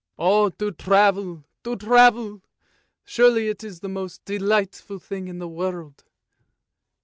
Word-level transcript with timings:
"Oh, 0.17 0.49
to 0.49 0.71
travel, 0.71 1.43
to 1.63 1.75
travel! 1.75 2.41
surely 3.03 3.49
it 3.49 3.63
is 3.63 3.81
the 3.81 3.87
most 3.87 4.25
delightful 4.25 4.97
thing 4.97 5.27
in 5.27 5.37
the 5.37 5.47
world. 5.47 6.05